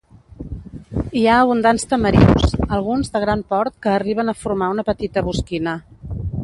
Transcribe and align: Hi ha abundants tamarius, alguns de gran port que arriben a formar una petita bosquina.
Hi 1.19 1.25
ha 1.25 1.35
abundants 1.41 1.85
tamarius, 1.91 2.57
alguns 2.79 3.13
de 3.17 3.23
gran 3.27 3.47
port 3.55 3.77
que 3.87 3.95
arriben 3.99 4.35
a 4.35 4.37
formar 4.45 4.75
una 4.79 4.91
petita 4.93 5.29
bosquina. 5.31 5.81